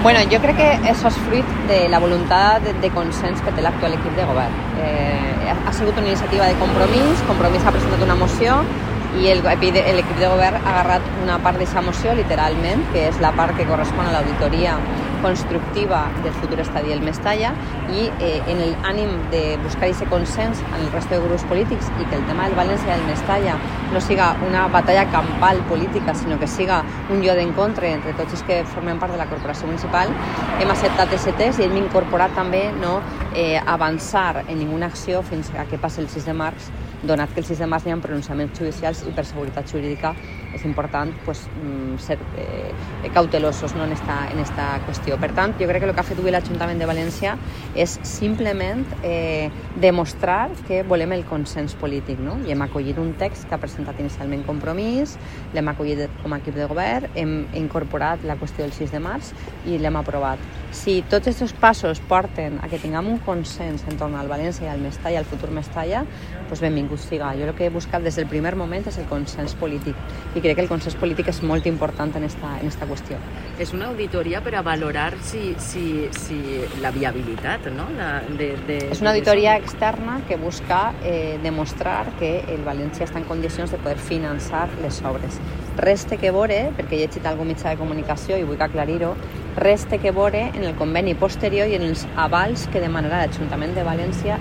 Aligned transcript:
Bueno, 0.00 0.20
jo 0.30 0.38
crec 0.38 0.54
que 0.60 0.66
això 0.92 1.10
és 1.10 1.16
fruit 1.26 1.48
de 1.66 1.78
la 1.90 1.98
voluntat 1.98 2.62
de, 2.62 2.70
de 2.84 2.90
consens 2.94 3.40
que 3.42 3.50
té 3.50 3.64
l'actual 3.64 3.96
equip 3.96 4.14
de 4.14 4.26
govern. 4.28 4.54
Eh, 4.78 5.50
ha 5.50 5.72
sigut 5.74 5.98
una 5.98 6.06
iniciativa 6.06 6.46
de 6.46 6.54
compromís, 6.60 7.24
Compromís 7.26 7.66
ha 7.66 7.72
presentat 7.74 8.04
una 8.06 8.14
moció 8.14 8.60
i 9.18 9.26
l'equip 9.34 10.14
de 10.20 10.30
govern 10.30 10.62
ha 10.62 10.70
agarrat 10.76 11.10
una 11.24 11.40
part 11.42 11.58
d'aquesta 11.58 11.82
moció, 11.82 12.14
literalment, 12.14 12.84
que 12.92 13.08
és 13.08 13.18
la 13.24 13.32
part 13.34 13.58
que 13.58 13.66
correspon 13.66 14.06
a 14.06 14.14
l'auditoria 14.14 14.76
constructiva 15.22 16.06
del 16.22 16.32
futur 16.32 16.60
estadi 16.60 16.90
del 16.92 17.02
Mestalla 17.02 17.52
i 17.92 18.08
eh, 18.20 18.40
en 18.46 18.62
el 18.64 18.74
ànim 18.86 19.12
de 19.32 19.42
buscar 19.62 19.88
aquest 19.88 20.08
consens 20.10 20.62
en 20.68 20.80
el 20.80 20.90
resto 20.92 21.14
de 21.14 21.20
grups 21.26 21.46
polítics 21.50 21.90
i 22.00 22.08
que 22.08 22.18
el 22.18 22.26
tema 22.28 22.48
del 22.48 22.56
València 22.58 22.94
del 22.94 23.06
Mestalla 23.08 23.56
no 23.92 24.00
siga 24.04 24.34
una 24.46 24.66
batalla 24.68 25.06
campal 25.12 25.62
política, 25.68 26.14
sinó 26.14 26.38
que 26.38 26.46
siga 26.46 26.82
un 27.10 27.22
lloc 27.22 27.38
d'encontre 27.38 27.92
entre 27.92 28.14
tots 28.18 28.36
els 28.36 28.44
que 28.48 28.60
formen 28.74 29.00
part 29.00 29.14
de 29.14 29.20
la 29.20 29.28
corporació 29.30 29.70
municipal, 29.70 30.12
hem 30.60 30.70
acceptat 30.74 31.08
aquest 31.08 31.36
text 31.38 31.62
i 31.62 31.68
hem 31.68 31.76
incorporat 31.80 32.34
també 32.36 32.68
no 32.76 32.98
eh, 33.34 33.60
avançar 33.64 34.44
en 34.46 34.58
ninguna 34.58 34.92
acció 34.92 35.22
fins 35.22 35.52
a 35.56 35.66
que 35.68 35.78
passi 35.78 36.02
el 36.04 36.08
6 36.12 36.28
de 36.28 36.36
març 36.36 36.70
donat 37.02 37.32
que 37.34 37.40
el 37.40 37.46
6 37.46 37.62
de 37.62 37.68
març 37.70 37.86
hi 37.86 37.94
ha 37.94 37.98
pronunciaments 38.02 38.58
judicials 38.58 39.04
i 39.06 39.12
per 39.14 39.24
seguretat 39.26 39.70
jurídica 39.70 40.14
és 40.54 40.64
important 40.64 41.12
pues, 41.24 41.44
mm, 41.62 41.98
ser 42.02 42.18
eh, 42.36 43.10
cautelosos 43.14 43.74
no, 43.76 43.84
en, 43.84 43.92
esta, 43.92 44.18
en 44.32 44.40
esta 44.40 44.80
qüestió. 44.86 45.18
Per 45.20 45.30
tant, 45.36 45.54
jo 45.60 45.68
crec 45.68 45.82
que 45.82 45.90
el 45.90 45.94
que 45.94 46.02
ha 46.02 46.06
fet 46.06 46.18
avui 46.18 46.32
l'Ajuntament 46.34 46.80
de 46.80 46.88
València 46.88 47.36
és 47.78 47.98
simplement 48.06 48.84
eh, 49.02 49.50
demostrar 49.76 50.50
que 50.66 50.82
volem 50.88 51.14
el 51.14 51.24
consens 51.28 51.76
polític 51.78 52.20
no? 52.24 52.38
i 52.46 52.54
hem 52.54 52.64
acollit 52.64 52.98
un 52.98 53.12
text 53.20 53.48
que 53.48 53.54
ha 53.54 53.62
presentat 53.62 54.00
inicialment 54.00 54.46
Compromís, 54.48 55.16
l'hem 55.54 55.68
acollit 55.70 56.06
com 56.22 56.32
a 56.32 56.40
equip 56.42 56.56
de 56.56 56.66
govern, 56.70 57.08
hem 57.18 57.42
incorporat 57.58 58.24
la 58.26 58.38
qüestió 58.40 58.64
del 58.64 58.74
6 58.74 58.94
de 58.94 59.02
març 59.02 59.32
i 59.68 59.78
l'hem 59.78 60.00
aprovat. 60.00 60.42
Si 60.74 60.98
tots 61.08 61.30
aquests 61.30 61.54
passos 61.60 62.00
porten 62.08 62.58
a 62.62 62.68
que 62.68 62.80
tinguem 62.80 63.06
un 63.08 63.20
consens 63.24 63.84
entorn 63.88 64.16
al 64.18 64.28
València 64.30 64.66
i 64.66 64.72
al 64.72 64.82
Mestalla, 64.82 65.22
al 65.22 65.28
futur 65.28 65.52
Mestalla, 65.54 66.04
doncs 66.48 66.64
benvingut 66.64 66.87
siga. 66.96 67.34
Jo 67.36 67.48
el 67.48 67.54
que 67.54 67.66
he 67.66 67.70
buscat 67.70 68.02
des 68.02 68.16
del 68.16 68.26
primer 68.26 68.54
moment 68.56 68.86
és 68.88 68.98
el 68.98 69.06
consens 69.10 69.54
polític 69.58 69.96
i 70.34 70.40
crec 70.40 70.56
que 70.56 70.64
el 70.64 70.70
consens 70.70 70.96
polític 70.96 71.28
és 71.28 71.42
molt 71.42 71.66
important 71.66 72.14
en 72.16 72.24
esta, 72.24 72.54
en 72.60 72.66
esta 72.66 72.86
qüestió. 72.86 73.18
És 73.58 73.74
una 73.74 73.90
auditoria 73.92 74.40
per 74.40 74.54
a 74.54 74.62
valorar 74.62 75.12
si, 75.22 75.54
si, 75.58 76.08
si 76.16 76.38
la 76.82 76.92
viabilitat 76.94 77.68
no? 77.74 77.88
La, 77.96 78.22
de, 78.38 78.52
de, 78.68 78.78
és 78.92 79.02
una 79.02 79.12
auditoria 79.12 79.56
externa 79.58 80.20
que 80.28 80.36
busca 80.36 80.92
eh, 81.04 81.38
demostrar 81.42 82.06
que 82.18 82.38
el 82.48 82.64
València 82.64 83.06
està 83.06 83.20
en 83.20 83.26
condicions 83.28 83.72
de 83.74 83.80
poder 83.82 83.98
finançar 83.98 84.68
les 84.82 85.02
obres. 85.02 85.40
Res 85.78 86.06
té 86.10 86.18
que 86.18 86.32
veure, 86.34 86.72
perquè 86.76 86.96
he 86.96 87.02
llegit 87.04 87.26
algun 87.28 87.50
mitjà 87.52 87.74
de 87.74 87.80
comunicació 87.80 88.38
i 88.38 88.46
vull 88.46 88.62
aclarir-ho, 88.62 89.12
res 89.58 89.86
té 89.90 89.98
que 90.02 90.12
veure 90.14 90.48
en 90.48 90.64
el 90.64 90.74
conveni 90.78 91.14
posterior 91.18 91.68
i 91.70 91.76
en 91.78 91.86
els 91.88 92.06
avals 92.16 92.66
que 92.72 92.82
demanarà 92.82 93.24
l'Ajuntament 93.24 93.74
de 93.76 93.86
València 93.86 94.38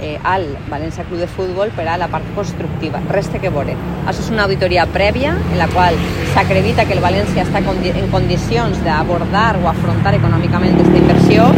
eh, 0.00 0.18
al 0.22 0.46
València 0.70 1.04
Club 1.08 1.20
de 1.22 1.28
Futbol 1.30 1.72
per 1.76 1.86
a 1.88 1.96
la 2.00 2.08
part 2.12 2.26
constructiva. 2.36 3.00
Res 3.10 3.30
té 3.32 3.40
que 3.42 3.52
veure. 3.54 3.76
Això 4.04 4.24
és 4.24 4.30
una 4.32 4.44
auditoria 4.48 4.86
prèvia 4.90 5.34
en 5.36 5.58
la 5.60 5.68
qual 5.72 5.98
s'acredita 6.34 6.86
que 6.88 6.96
el 6.96 7.02
València 7.04 7.44
està 7.46 7.62
en 7.62 8.10
condicions 8.12 8.80
d'abordar 8.84 9.54
o 9.62 9.68
afrontar 9.70 10.14
econòmicament 10.18 10.74
aquesta 10.76 11.02
inversió. 11.02 11.50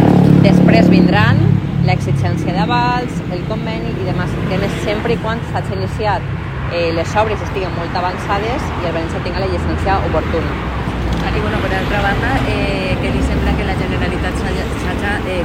Després 0.45 0.89
vindran 0.93 1.41
l'exigència 1.87 2.53
d'avals, 2.53 3.21
el 3.31 3.43
conveni 3.47 3.93
i 3.95 4.07
demés, 4.09 4.33
demés 4.51 4.73
sempre 4.83 5.15
i 5.15 5.21
quan 5.23 5.39
s'hagi 5.51 5.77
iniciat 5.77 6.25
eh, 6.73 6.91
les 6.95 7.15
obres 7.15 7.41
estiguen 7.47 7.71
molt 7.77 7.95
avançades 7.95 8.65
i 8.81 8.89
el 8.89 8.93
València 8.93 9.23
tinga 9.23 9.43
la 9.43 9.51
llicència 9.53 10.01
oportuna. 10.09 10.75
I 11.37 11.39
bueno, 11.39 11.57
per 11.61 11.69
altra 11.77 11.99
banda, 12.01 12.29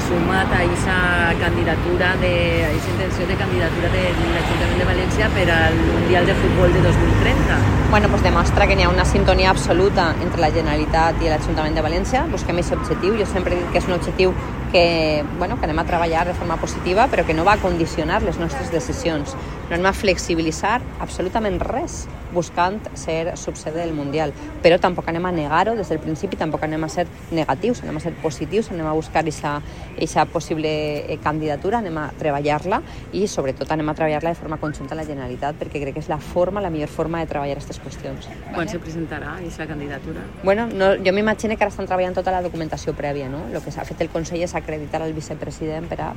sumat 0.06 0.52
a 0.52 0.62
aquesta 0.64 0.96
candidatura, 1.40 2.16
de, 2.22 2.34
a 2.64 2.68
aquesta 2.70 2.90
intenció 2.94 3.26
de 3.30 3.38
candidatura 3.44 3.92
de 3.94 4.02
l'Ajuntament 4.34 4.82
de 4.82 4.90
València 4.90 5.30
per 5.36 5.46
al 5.60 5.80
Mundial 5.86 6.28
de 6.32 6.36
Futbol 6.42 6.76
de 6.76 6.84
2030? 6.90 7.81
Bueno, 7.92 8.08
pues 8.08 8.22
demostra 8.22 8.66
que 8.66 8.74
n'hi 8.74 8.84
ha 8.84 8.88
una 8.88 9.04
sintonia 9.04 9.50
absoluta 9.50 10.14
entre 10.24 10.40
la 10.40 10.48
Generalitat 10.50 11.18
i 11.20 11.28
l'Ajuntament 11.28 11.74
de 11.76 11.82
València. 11.84 12.22
Busquem 12.32 12.56
aquest 12.56 12.72
objectiu. 12.78 13.18
Jo 13.20 13.26
sempre 13.28 13.58
dit 13.58 13.66
que 13.68 13.82
és 13.82 13.88
un 13.90 13.92
objectiu 13.98 14.32
que, 14.72 15.22
bueno, 15.36 15.58
que 15.60 15.68
anem 15.68 15.78
a 15.78 15.84
treballar 15.84 16.24
de 16.26 16.32
forma 16.32 16.56
positiva, 16.56 17.06
però 17.12 17.26
que 17.28 17.36
no 17.36 17.44
va 17.44 17.58
condicionar 17.60 18.22
les 18.24 18.40
nostres 18.40 18.72
decisions. 18.72 19.36
No 19.68 19.76
anem 19.76 19.90
a 19.90 19.92
flexibilitzar 19.92 20.80
absolutament 21.04 21.60
res 21.60 22.06
buscant 22.32 22.80
ser 22.96 23.36
subsede 23.36 23.82
del 23.82 23.92
Mundial, 23.92 24.32
però 24.64 24.78
tampoc 24.80 25.10
anem 25.12 25.26
a 25.28 25.32
negar-ho 25.32 25.76
des 25.76 25.90
del 25.92 26.00
principi, 26.00 26.38
tampoc 26.40 26.64
anem 26.64 26.84
a 26.84 26.88
ser 26.88 27.06
negatius, 27.30 27.82
anem 27.84 28.00
a 28.00 28.00
ser 28.00 28.14
positius, 28.22 28.70
anem 28.72 28.88
a 28.88 28.94
buscar 28.96 29.20
aquesta 29.20 30.24
possible 30.32 30.72
eh, 31.04 31.18
candidatura, 31.22 31.78
anem 31.78 31.98
a 31.98 32.08
treballar-la 32.18 32.80
i 33.12 33.26
sobretot 33.28 33.70
anem 33.70 33.92
a 33.92 33.94
treballar-la 33.94 34.32
de 34.32 34.40
forma 34.40 34.56
conjunta 34.56 34.96
a 34.96 35.00
la 35.02 35.04
Generalitat 35.04 35.60
perquè 35.60 35.82
crec 35.82 35.98
que 35.98 36.04
és 36.06 36.08
la 36.08 36.18
forma, 36.18 36.64
la 36.64 36.72
millor 36.72 36.88
forma 36.88 37.20
de 37.20 37.28
treballar 37.28 37.58
aquestes 37.58 37.81
qüestions. 37.84 38.28
Quan 38.52 38.68
se 38.68 38.78
presentarà 38.82 39.36
aquesta 39.38 39.66
candidatura? 39.66 40.22
Bueno, 40.42 40.68
no, 40.68 40.92
jo 41.02 41.12
m'imagino 41.12 41.56
que 41.56 41.64
ara 41.66 41.72
estan 41.72 41.88
treballant 41.90 42.14
tota 42.14 42.34
la 42.34 42.42
documentació 42.44 42.94
prèvia, 42.94 43.28
no? 43.32 43.44
El 43.52 43.62
que 43.64 43.72
s'ha 43.74 43.86
fet 43.88 44.00
el 44.04 44.10
Consell 44.12 44.42
és 44.44 44.54
acreditar 44.54 45.02
al 45.02 45.14
vicepresident 45.16 45.88
per 45.90 46.00
a 46.00 46.12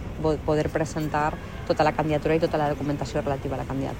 poder 0.46 0.70
presentar 0.70 1.34
tota 1.68 1.84
la 1.84 1.94
candidatura 1.96 2.36
i 2.36 2.40
tota 2.44 2.58
la 2.62 2.70
documentació 2.74 3.22
relativa 3.22 3.56
a 3.56 3.64
la 3.64 3.66
candidatura. 3.66 3.96